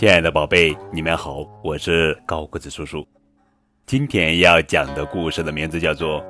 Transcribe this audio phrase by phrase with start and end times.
[0.00, 3.06] 亲爱的宝贝，你们好，我是高个子叔叔。
[3.84, 6.22] 今天要讲的故事的名字叫做《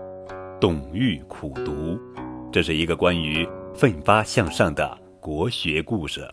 [0.61, 1.73] 董玉苦读》，
[2.51, 6.29] 这是一个关于奋发向上的国学故事。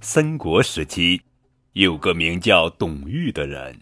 [0.00, 1.20] 三国时期，
[1.74, 3.78] 有个名叫董玉的人，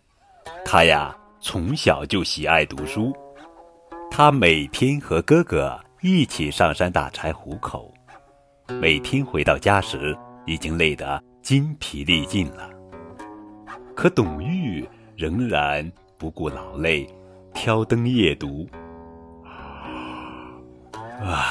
[0.62, 3.16] 他呀从小就喜爱读书，
[4.10, 7.90] 他每天和哥哥一起上山打柴糊口。
[8.74, 12.68] 每天回到家时，已经累得筋疲力尽了。
[13.96, 14.86] 可董玉
[15.16, 17.08] 仍然不顾劳累，
[17.54, 18.68] 挑灯夜读。
[21.22, 21.46] 啊，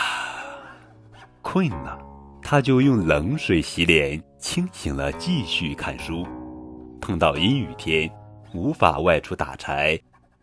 [1.41, 1.99] 困了，
[2.41, 6.25] 他就用冷水洗脸，清醒了继续看书。
[7.01, 8.09] 碰到阴雨天，
[8.53, 9.99] 无法外出打柴，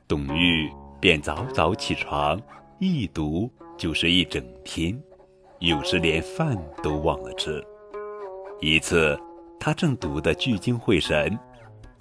[0.09, 0.69] 董玉
[1.01, 2.39] 便早早起床，
[2.81, 5.01] 一读就是一整天。
[5.61, 7.65] 有时连饭都忘了吃。
[8.61, 9.19] 一次，
[9.59, 11.39] 他正读得聚精会神，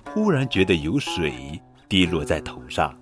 [0.06, 2.94] 忽然觉得有水滴落在头上，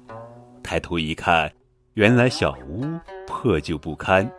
[0.64, 1.52] 抬头一看，
[1.94, 2.86] 原来小屋
[3.28, 4.30] 破旧不堪，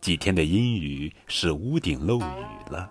[0.00, 2.90] 几天的阴雨使屋顶漏雨了。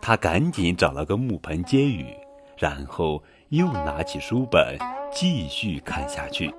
[0.00, 2.06] 他赶紧找了个木盆接雨，
[2.58, 4.76] 然后又拿起书本
[5.10, 6.52] 继续看下去。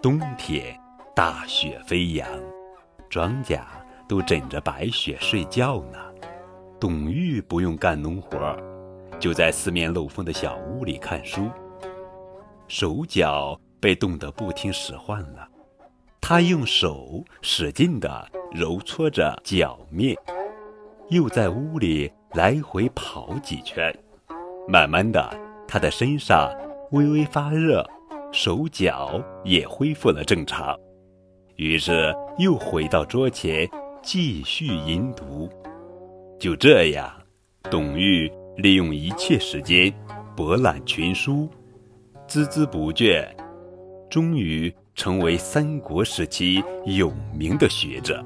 [0.00, 0.78] 冬天，
[1.14, 2.28] 大雪飞扬。
[3.12, 3.60] 庄稼
[4.08, 5.98] 都枕着白雪睡觉呢，
[6.80, 8.56] 董玉不用干农活，
[9.20, 11.50] 就在四面漏风的小屋里看书。
[12.68, 15.46] 手脚被冻得不听使唤了，
[16.22, 20.16] 他用手使劲地揉搓着脚面，
[21.10, 23.94] 又在屋里来回跑几圈。
[24.66, 26.50] 慢慢的，他的身上
[26.92, 27.86] 微微发热，
[28.32, 30.74] 手脚也恢复了正常。
[31.56, 33.68] 于是又回到桌前
[34.02, 35.48] 继续吟读。
[36.38, 37.10] 就这样，
[37.70, 39.92] 董玉利用一切时间
[40.36, 41.48] 博览群书，
[42.26, 43.24] 孜孜不倦，
[44.10, 48.24] 终于成为三国时期有名的学者。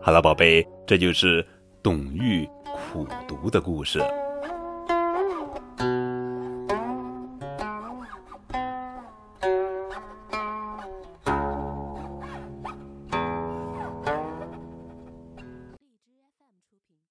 [0.00, 1.46] 好了，宝贝，这就是
[1.82, 4.00] 董玉苦读的故事。